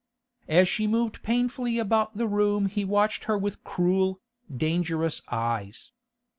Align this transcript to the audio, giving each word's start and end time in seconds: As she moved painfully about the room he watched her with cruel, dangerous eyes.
As 0.47 0.67
she 0.67 0.87
moved 0.87 1.21
painfully 1.21 1.77
about 1.77 2.17
the 2.17 2.25
room 2.27 2.65
he 2.65 2.83
watched 2.83 3.25
her 3.25 3.37
with 3.37 3.63
cruel, 3.63 4.19
dangerous 4.57 5.21
eyes. 5.31 5.91